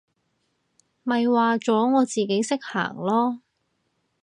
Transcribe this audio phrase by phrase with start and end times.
[1.03, 3.39] 咪話咗我自己識行囉！